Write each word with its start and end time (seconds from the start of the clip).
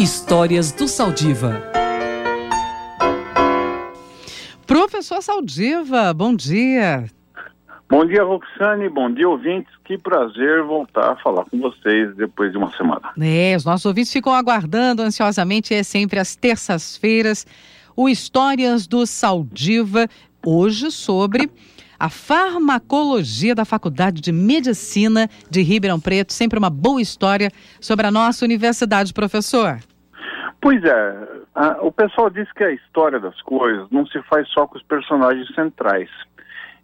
Histórias 0.00 0.72
do 0.72 0.88
Saldiva. 0.88 1.62
Professor 4.66 5.20
Saldiva, 5.20 6.14
bom 6.14 6.34
dia. 6.34 7.04
Bom 7.86 8.06
dia, 8.06 8.24
Roxane. 8.24 8.88
Bom 8.88 9.12
dia, 9.12 9.28
ouvintes. 9.28 9.70
Que 9.84 9.98
prazer 9.98 10.62
voltar 10.62 11.12
a 11.12 11.16
falar 11.16 11.44
com 11.44 11.60
vocês 11.60 12.16
depois 12.16 12.50
de 12.50 12.56
uma 12.56 12.74
semana. 12.78 13.12
É, 13.20 13.54
os 13.54 13.66
nossos 13.66 13.84
ouvintes 13.84 14.10
ficam 14.10 14.32
aguardando 14.32 15.02
ansiosamente, 15.02 15.74
é 15.74 15.82
sempre 15.82 16.18
às 16.18 16.34
terças-feiras, 16.34 17.46
o 17.94 18.08
Histórias 18.08 18.86
do 18.86 19.04
Saldiva, 19.04 20.08
hoje 20.46 20.90
sobre 20.90 21.50
a 21.98 22.08
farmacologia 22.08 23.54
da 23.54 23.66
Faculdade 23.66 24.22
de 24.22 24.32
Medicina 24.32 25.28
de 25.50 25.60
Ribeirão 25.60 26.00
Preto. 26.00 26.32
Sempre 26.32 26.58
uma 26.58 26.70
boa 26.70 27.02
história 27.02 27.50
sobre 27.78 28.06
a 28.06 28.10
nossa 28.10 28.46
universidade, 28.46 29.12
professor. 29.12 29.78
Pois 30.60 30.84
é, 30.84 31.28
a, 31.54 31.78
o 31.80 31.90
pessoal 31.90 32.28
diz 32.28 32.50
que 32.52 32.62
a 32.62 32.70
história 32.70 33.18
das 33.18 33.40
coisas 33.42 33.88
não 33.90 34.06
se 34.06 34.20
faz 34.22 34.46
só 34.48 34.66
com 34.66 34.76
os 34.76 34.82
personagens 34.82 35.48
centrais. 35.54 36.10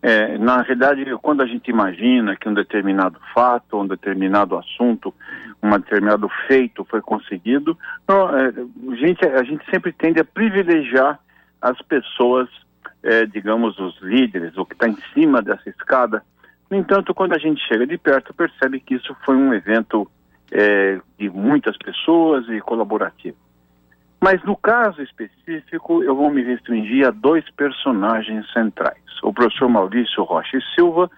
É, 0.00 0.38
na 0.38 0.60
realidade, 0.60 1.04
quando 1.22 1.42
a 1.42 1.46
gente 1.46 1.70
imagina 1.70 2.36
que 2.36 2.48
um 2.48 2.54
determinado 2.54 3.18
fato, 3.34 3.80
um 3.80 3.86
determinado 3.86 4.56
assunto, 4.56 5.12
um 5.62 5.70
determinado 5.70 6.28
feito 6.46 6.84
foi 6.84 7.00
conseguido, 7.00 7.76
não, 8.06 8.28
é, 8.38 8.48
a, 8.48 8.96
gente, 8.96 9.26
a 9.26 9.42
gente 9.42 9.64
sempre 9.70 9.92
tende 9.92 10.20
a 10.20 10.24
privilegiar 10.24 11.18
as 11.60 11.80
pessoas, 11.82 12.48
é, 13.02 13.24
digamos, 13.26 13.78
os 13.78 13.98
líderes, 14.02 14.56
o 14.56 14.66
que 14.66 14.74
está 14.74 14.86
em 14.86 14.98
cima 15.14 15.40
dessa 15.40 15.68
escada. 15.70 16.22
No 16.70 16.76
entanto, 16.76 17.14
quando 17.14 17.32
a 17.32 17.38
gente 17.38 17.66
chega 17.66 17.86
de 17.86 17.96
perto, 17.96 18.34
percebe 18.34 18.78
que 18.78 18.94
isso 18.94 19.16
foi 19.24 19.34
um 19.34 19.52
evento 19.54 20.08
é, 20.52 21.00
de 21.18 21.30
muitas 21.30 21.76
pessoas 21.78 22.46
e 22.50 22.60
colaborativo. 22.60 23.43
Mas 24.24 24.42
no 24.42 24.56
caso 24.56 25.02
específico, 25.02 26.02
eu 26.02 26.16
vou 26.16 26.30
me 26.30 26.42
restringir 26.42 27.06
a 27.06 27.10
dois 27.10 27.44
personagens 27.50 28.50
centrais: 28.54 29.04
o 29.22 29.34
professor 29.34 29.68
Maurício 29.68 30.24
Rocha 30.24 30.56
e 30.56 30.62
Silva 30.74 31.10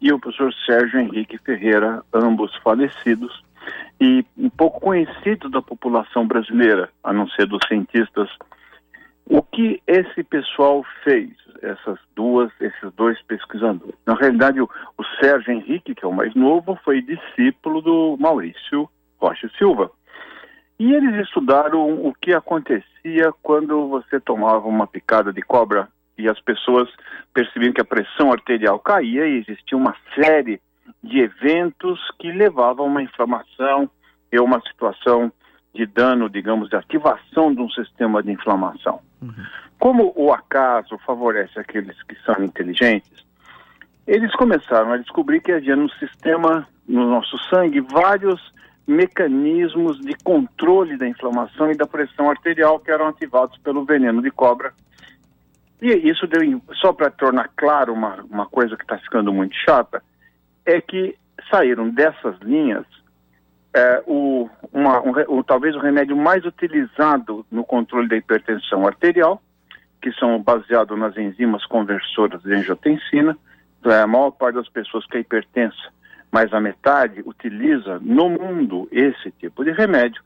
e 0.00 0.12
o 0.12 0.20
professor 0.20 0.54
Sérgio 0.64 1.00
Henrique 1.00 1.38
Ferreira, 1.38 2.04
ambos 2.14 2.54
falecidos 2.58 3.42
e 4.00 4.24
um 4.38 4.48
pouco 4.48 4.78
conhecidos 4.78 5.50
da 5.50 5.60
população 5.60 6.24
brasileira, 6.24 6.88
a 7.02 7.12
não 7.12 7.26
ser 7.30 7.46
dos 7.46 7.66
cientistas. 7.66 8.28
O 9.26 9.42
que 9.42 9.82
esse 9.84 10.22
pessoal 10.22 10.84
fez, 11.02 11.30
essas 11.62 11.98
duas, 12.14 12.52
esses 12.60 12.92
dois 12.96 13.20
pesquisadores? 13.22 13.96
Na 14.06 14.14
realidade, 14.14 14.60
o, 14.60 14.70
o 14.96 15.04
Sérgio 15.20 15.52
Henrique, 15.52 15.96
que 15.96 16.04
é 16.04 16.08
o 16.08 16.12
mais 16.12 16.32
novo, 16.36 16.78
foi 16.84 17.02
discípulo 17.02 17.82
do 17.82 18.16
Maurício 18.20 18.88
Rocha 19.18 19.50
Silva. 19.58 19.90
E 20.82 20.92
eles 20.92 21.14
estudaram 21.24 22.04
o 22.04 22.12
que 22.12 22.34
acontecia 22.34 23.32
quando 23.40 23.86
você 23.86 24.18
tomava 24.18 24.66
uma 24.66 24.84
picada 24.84 25.32
de 25.32 25.40
cobra 25.40 25.86
e 26.18 26.28
as 26.28 26.40
pessoas 26.40 26.88
percebiam 27.32 27.72
que 27.72 27.80
a 27.80 27.84
pressão 27.84 28.32
arterial 28.32 28.80
caía 28.80 29.24
e 29.28 29.38
existia 29.38 29.78
uma 29.78 29.94
série 30.12 30.60
de 31.00 31.20
eventos 31.20 32.00
que 32.18 32.32
levavam 32.32 32.86
a 32.86 32.88
uma 32.88 33.00
inflamação 33.00 33.88
e 34.32 34.40
uma 34.40 34.60
situação 34.62 35.30
de 35.72 35.86
dano, 35.86 36.28
digamos, 36.28 36.68
de 36.68 36.74
ativação 36.74 37.54
de 37.54 37.62
um 37.62 37.70
sistema 37.70 38.20
de 38.20 38.32
inflamação. 38.32 38.98
Uhum. 39.22 39.32
Como 39.78 40.12
o 40.16 40.32
acaso 40.32 40.98
favorece 41.06 41.60
aqueles 41.60 42.02
que 42.02 42.16
são 42.26 42.44
inteligentes, 42.44 43.24
eles 44.04 44.34
começaram 44.34 44.90
a 44.90 44.96
descobrir 44.96 45.42
que 45.42 45.52
havia 45.52 45.76
no 45.76 45.88
sistema, 45.90 46.66
no 46.88 47.08
nosso 47.08 47.38
sangue, 47.48 47.80
vários 47.80 48.52
mecanismos 48.86 50.00
de 50.00 50.14
controle 50.22 50.96
da 50.96 51.06
inflamação 51.06 51.70
e 51.70 51.76
da 51.76 51.86
pressão 51.86 52.28
arterial 52.28 52.80
que 52.80 52.90
eram 52.90 53.08
ativados 53.08 53.56
pelo 53.58 53.84
veneno 53.84 54.20
de 54.20 54.30
cobra. 54.30 54.72
E 55.80 55.92
isso 56.08 56.26
deu, 56.26 56.60
só 56.74 56.92
para 56.92 57.10
tornar 57.10 57.50
claro 57.56 57.92
uma, 57.92 58.22
uma 58.30 58.46
coisa 58.46 58.76
que 58.76 58.82
está 58.84 58.98
ficando 58.98 59.32
muito 59.32 59.54
chata, 59.56 60.02
é 60.64 60.80
que 60.80 61.16
saíram 61.50 61.90
dessas 61.90 62.38
linhas 62.40 62.84
é, 63.74 64.02
o, 64.06 64.48
uma, 64.72 65.00
um, 65.00 65.12
o, 65.28 65.42
talvez 65.42 65.74
o 65.74 65.80
remédio 65.80 66.16
mais 66.16 66.44
utilizado 66.44 67.44
no 67.50 67.64
controle 67.64 68.08
da 68.08 68.16
hipertensão 68.16 68.86
arterial, 68.86 69.42
que 70.00 70.12
são 70.12 70.40
baseados 70.42 70.98
nas 70.98 71.16
enzimas 71.16 71.64
conversoras 71.66 72.42
de 72.42 72.52
angiotensina. 72.52 73.36
É, 73.84 74.00
a 74.00 74.06
maior 74.06 74.30
parte 74.32 74.56
das 74.56 74.68
pessoas 74.68 75.06
que 75.06 75.16
é 75.16 75.20
hipertensa 75.20 75.92
mais 76.32 76.52
a 76.52 76.60
metade 76.60 77.22
utiliza 77.26 78.00
no 78.00 78.30
mundo 78.30 78.88
esse 78.90 79.30
tipo 79.32 79.62
de 79.62 79.70
remédio. 79.70 80.22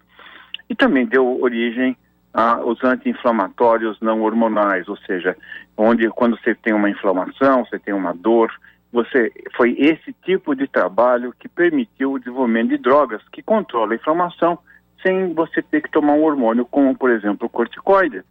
E 0.70 0.74
também 0.74 1.04
deu 1.04 1.42
origem 1.42 1.96
aos 2.32 2.82
anti-inflamatórios 2.84 3.98
não 4.00 4.22
hormonais, 4.22 4.88
ou 4.88 4.96
seja, 4.98 5.36
onde 5.76 6.08
quando 6.10 6.38
você 6.38 6.54
tem 6.54 6.72
uma 6.72 6.88
inflamação, 6.88 7.64
você 7.64 7.78
tem 7.78 7.92
uma 7.92 8.14
dor, 8.14 8.52
você 8.92 9.32
foi 9.56 9.74
esse 9.78 10.12
tipo 10.24 10.54
de 10.54 10.68
trabalho 10.68 11.34
que 11.38 11.48
permitiu 11.48 12.12
o 12.12 12.18
desenvolvimento 12.18 12.68
de 12.68 12.78
drogas 12.78 13.22
que 13.32 13.42
controlam 13.42 13.92
a 13.92 13.96
inflamação 13.96 14.58
sem 15.02 15.34
você 15.34 15.60
ter 15.60 15.82
que 15.82 15.90
tomar 15.90 16.12
um 16.12 16.22
hormônio 16.22 16.64
como, 16.64 16.96
por 16.96 17.10
exemplo, 17.10 17.46
o 17.46 17.50
corticoide, 17.50 18.22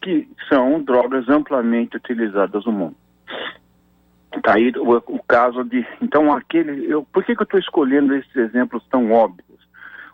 que 0.00 0.28
são 0.48 0.82
drogas 0.82 1.28
amplamente 1.28 1.96
utilizadas 1.96 2.64
no 2.64 2.72
mundo. 2.72 2.96
Está 4.40 4.54
aí 4.54 4.72
o, 4.76 4.96
o, 4.96 5.22
caso 5.22 5.62
de. 5.64 5.86
Então, 6.00 6.32
aquele. 6.32 6.90
Eu, 6.90 7.04
por 7.04 7.22
que, 7.22 7.36
que 7.36 7.42
eu 7.42 7.44
estou 7.44 7.60
escolhendo 7.60 8.14
esses 8.14 8.34
exemplos 8.34 8.82
tão 8.90 9.12
óbvios? 9.12 9.60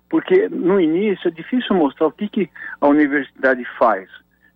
Porque 0.09 0.49
no 0.49 0.81
início 0.81 1.29
é 1.29 1.31
difícil 1.31 1.75
mostrar 1.75 2.09
o 2.09 2.13
que, 2.13 2.29
que 2.29 2.51
a 2.81 2.89
universidade 2.89 3.65
faz, 3.79 4.09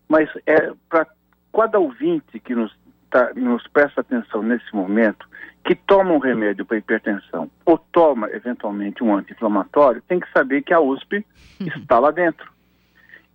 mas 0.09 0.29
é 0.47 0.73
para 0.89 1.07
cada 1.53 1.79
ouvinte 1.79 2.39
que 2.39 2.55
nos, 2.55 2.77
tá, 3.11 3.33
nos 3.35 3.67
presta 3.69 4.01
atenção 4.01 4.43
nesse 4.43 4.75
momento, 4.75 5.29
que 5.65 5.75
toma 5.75 6.13
um 6.13 6.19
remédio 6.19 6.65
para 6.65 6.79
hipertensão 6.79 7.51
ou 7.65 7.79
toma 7.79 8.31
eventualmente 8.31 9.03
um 9.03 9.15
anti-inflamatório, 9.15 10.03
tem 10.03 10.21
que 10.21 10.31
saber 10.33 10.63
que 10.63 10.73
a 10.73 10.81
USP 10.81 11.25
uhum. 11.61 11.67
está 11.67 11.99
lá 11.99 12.11
dentro. 12.11 12.51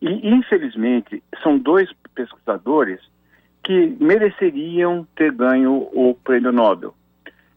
E, 0.02 0.30
infelizmente, 0.30 1.24
são 1.42 1.58
dois 1.58 1.90
pesquisadores 2.14 3.00
que 3.66 3.98
mereceriam 4.00 5.08
ter 5.16 5.32
ganho 5.32 5.90
o 5.92 6.16
prêmio 6.24 6.52
Nobel. 6.52 6.94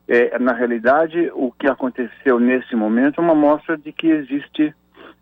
É, 0.08 0.38
na 0.38 0.54
realidade, 0.54 1.30
o 1.34 1.52
que 1.52 1.68
aconteceu 1.68 2.40
nesse 2.40 2.74
momento 2.74 3.20
é 3.20 3.24
uma 3.24 3.34
mostra 3.34 3.76
de 3.76 3.92
que 3.92 4.06
existe 4.06 4.74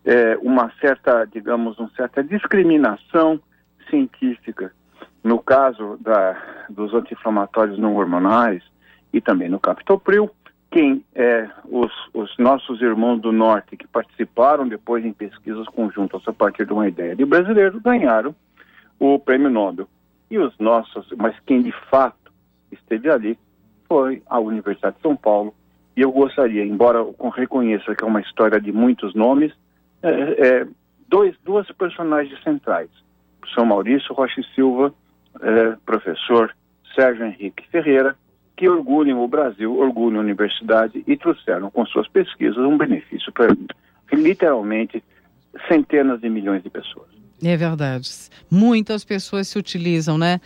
é, 0.05 0.37
uma 0.41 0.71
certa, 0.79 1.25
digamos, 1.25 1.77
uma 1.77 1.89
certa 1.89 2.23
discriminação 2.23 3.37
científica. 3.89 4.71
No 5.21 5.39
caso 5.39 5.97
da, 5.99 6.41
dos 6.69 6.93
anti-inflamatórios 6.93 7.77
não 7.77 7.97
hormonais 7.97 8.63
e 9.11 9.19
também 9.19 9.49
no 9.49 9.59
captopril, 9.59 10.31
quem 10.71 11.03
é 11.13 11.49
os, 11.65 11.91
os, 12.13 12.33
nossos 12.37 12.81
irmãos 12.81 13.19
do 13.19 13.33
norte 13.33 13.75
que 13.75 13.87
participaram 13.87 14.65
depois 14.65 15.03
em 15.03 15.11
pesquisas 15.11 15.67
conjuntas 15.67 16.21
a 16.25 16.31
partir 16.31 16.65
de 16.65 16.71
uma 16.71 16.87
ideia 16.87 17.13
de 17.13 17.25
brasileiro 17.25 17.81
ganharam 17.81 18.33
o 18.97 19.19
prêmio 19.19 19.49
Nobel 19.49 19.87
e 20.29 20.37
os 20.37 20.57
nossos, 20.59 21.07
mas 21.17 21.35
quem 21.45 21.61
de 21.61 21.71
fato 21.89 22.31
esteve 22.71 23.09
ali 23.09 23.39
foi 23.87 24.21
a 24.27 24.39
Universidade 24.39 24.97
de 24.97 25.01
São 25.01 25.15
Paulo. 25.15 25.53
E 25.95 26.01
eu 26.01 26.11
gostaria, 26.11 26.63
embora 26.63 26.99
eu 26.99 27.29
reconheça 27.29 27.95
que 27.95 28.03
é 28.03 28.07
uma 28.07 28.21
história 28.21 28.59
de 28.59 28.71
muitos 28.71 29.15
nomes, 29.15 29.51
é, 30.03 30.09
é, 30.09 30.67
dois, 31.07 31.35
duas 31.43 31.69
personagens 31.71 32.41
centrais. 32.43 32.89
São 33.55 33.65
Maurício 33.65 34.13
Rocha 34.13 34.41
Silva, 34.53 34.93
é, 35.41 35.75
professor 35.85 36.55
Sérgio 36.93 37.25
Henrique 37.25 37.67
Ferreira, 37.69 38.15
que 38.55 38.67
orgulham 38.67 39.23
o 39.23 39.27
Brasil, 39.27 39.77
orgulham 39.77 40.19
a 40.19 40.23
universidade 40.23 41.03
e 41.07 41.15
trouxeram 41.15 41.69
com 41.71 41.85
suas 41.85 42.07
pesquisas 42.07 42.57
um 42.57 42.77
benefício 42.77 43.31
para 43.31 43.55
literalmente 44.11 45.03
centenas 45.67 46.19
de 46.19 46.29
milhões 46.29 46.63
de 46.63 46.69
pessoas. 46.69 47.16
É 47.43 47.55
verdade. 47.55 48.09
Muitas 48.49 49.03
pessoas 49.03 49.47
se 49.47 49.59
utilizam, 49.59 50.17
né, 50.17 50.41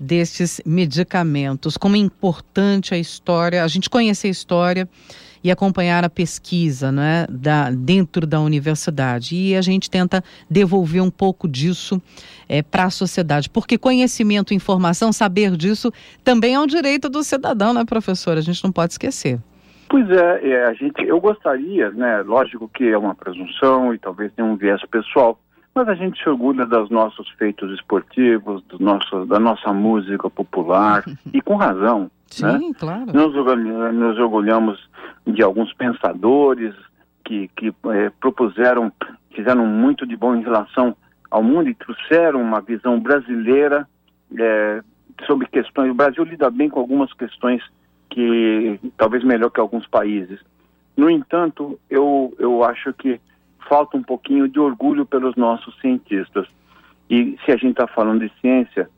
destes 0.00 0.60
medicamentos. 0.66 1.76
Como 1.76 1.96
é 1.96 1.98
importante 1.98 2.94
a 2.94 2.98
história, 2.98 3.64
a 3.64 3.68
gente 3.68 3.88
conhecer 3.88 4.28
a 4.28 4.30
história 4.30 4.88
e 5.42 5.50
acompanhar 5.50 6.04
a 6.04 6.10
pesquisa, 6.10 6.90
né, 6.90 7.26
da, 7.28 7.70
dentro 7.70 8.26
da 8.26 8.40
universidade. 8.40 9.36
E 9.36 9.54
a 9.54 9.60
gente 9.60 9.90
tenta 9.90 10.24
devolver 10.50 11.02
um 11.02 11.10
pouco 11.10 11.46
disso 11.46 12.00
é, 12.48 12.62
para 12.62 12.84
a 12.84 12.90
sociedade, 12.90 13.50
porque 13.50 13.76
conhecimento, 13.76 14.54
informação, 14.54 15.12
saber 15.12 15.56
disso 15.56 15.92
também 16.22 16.54
é 16.54 16.60
um 16.60 16.66
direito 16.66 17.08
do 17.08 17.22
cidadão, 17.22 17.74
né, 17.74 17.84
professora? 17.84 18.40
A 18.40 18.42
gente 18.42 18.64
não 18.64 18.72
pode 18.72 18.94
esquecer. 18.94 19.38
Pois 19.88 20.10
é, 20.10 20.48
é, 20.48 20.64
a 20.64 20.72
gente, 20.72 21.02
eu 21.06 21.20
gostaria, 21.20 21.90
né, 21.90 22.22
lógico 22.22 22.68
que 22.68 22.88
é 22.88 22.96
uma 22.96 23.14
presunção 23.14 23.94
e 23.94 23.98
talvez 23.98 24.32
tenha 24.32 24.48
um 24.48 24.56
viés 24.56 24.80
pessoal, 24.86 25.38
mas 25.74 25.88
a 25.88 25.94
gente 25.94 26.22
se 26.22 26.28
orgulha 26.28 26.64
dos 26.64 26.88
nossos 26.90 27.28
feitos 27.30 27.72
esportivos, 27.72 28.62
do 28.64 28.78
nosso, 28.78 29.26
da 29.26 29.40
nossa 29.40 29.72
música 29.72 30.30
popular, 30.30 31.04
e 31.32 31.40
com 31.40 31.56
razão. 31.56 32.10
Sim, 32.26 32.68
né? 32.68 32.74
claro. 32.78 33.12
Nos, 33.12 33.34
nos 33.94 34.18
orgulhamos 34.18 34.88
de 35.26 35.42
alguns 35.42 35.72
pensadores, 35.74 36.74
que, 37.24 37.48
que 37.56 37.74
é, 37.86 38.10
propuseram, 38.20 38.92
fizeram 39.34 39.66
muito 39.66 40.06
de 40.06 40.16
bom 40.16 40.34
em 40.34 40.42
relação 40.42 40.94
ao 41.30 41.42
mundo 41.42 41.68
e 41.68 41.74
trouxeram 41.74 42.40
uma 42.40 42.60
visão 42.60 43.00
brasileira 43.00 43.88
é, 44.38 44.82
sobre 45.26 45.46
questões. 45.48 45.90
O 45.90 45.94
Brasil 45.94 46.22
lida 46.24 46.50
bem 46.50 46.68
com 46.68 46.78
algumas 46.78 47.12
questões 47.14 47.62
que 48.10 48.78
talvez 48.96 49.24
melhor 49.24 49.50
que 49.50 49.58
alguns 49.58 49.86
países. 49.86 50.38
No 50.96 51.10
entanto, 51.10 51.78
eu, 51.90 52.32
eu 52.38 52.62
acho 52.62 52.92
que 52.92 53.20
falta 53.68 53.96
um 53.96 54.02
pouquinho 54.02 54.48
de 54.48 54.58
orgulho 54.58 55.04
pelos 55.04 55.36
nossos 55.36 55.78
cientistas. 55.80 56.46
E 57.08 57.36
se 57.44 57.52
a 57.52 57.56
gente 57.56 57.72
está 57.72 57.86
falando 57.86 58.20
de 58.20 58.32
ciência, 58.40 58.88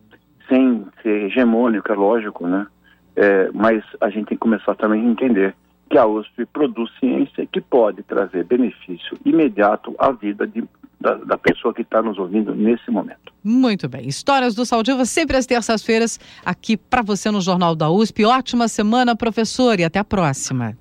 sem 0.49 0.87
ser 1.03 1.27
hegemônico, 1.27 1.91
é 1.91 1.95
lógico, 1.95 2.47
né? 2.47 2.67
É, 3.17 3.51
mas 3.53 3.83
a 4.01 4.11
gente 4.11 4.27
tem 4.27 4.37
que 4.37 4.43
começar 4.43 4.75
também 4.75 5.01
a 5.01 5.05
entender 5.05 5.55
que 5.89 5.97
a 5.97 6.07
USP 6.07 6.45
produz 6.47 6.91
ciência 6.99 7.47
que 7.47 7.61
pode 7.61 8.03
trazer 8.03 8.45
benefício 8.45 9.17
imediato 9.25 9.95
à 9.99 10.11
vida 10.11 10.47
de, 10.47 10.65
da, 11.01 11.15
da, 11.15 11.39
pessoa 11.39 11.73
que 11.73 11.83
está 11.83 12.03
nos 12.03 12.19
ouvindo 12.19 12.55
nesse 12.55 12.91
momento. 12.91 13.33
Muito 13.43 13.89
bem. 13.89 14.07
Histórias 14.07 14.55
do 14.55 14.67
Saldiva 14.67 15.05
sempre 15.05 15.37
às 15.37 15.47
terças-feiras 15.47 16.19
aqui 16.45 16.77
para 16.77 17.03
você 17.03 17.31
no 17.31 17.41
Jornal 17.41 17.75
da 17.75 17.89
USP. 17.89 18.25
Ótima 18.25 18.69
semana, 18.69 19.15
professor, 19.15 19.79
e 19.79 19.85
até 19.85 20.01
a 20.01 20.05
próxima. 20.05 20.77